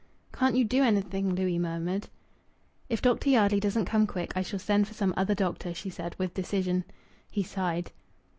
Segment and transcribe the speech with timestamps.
[0.33, 2.09] "Can't you do anything?" Louis murmured.
[2.89, 3.29] "If Dr.
[3.29, 6.85] Yardley doesn't come quick, I shall send for some other doctor," she said, with decision.
[7.29, 7.91] He sighed.